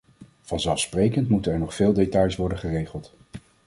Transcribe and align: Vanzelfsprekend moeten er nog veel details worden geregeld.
Vanzelfsprekend 0.41 1.29
moeten 1.29 1.51
er 1.53 1.59
nog 1.59 1.73
veel 1.73 1.93
details 1.93 2.35
worden 2.35 2.57
geregeld. 2.57 3.13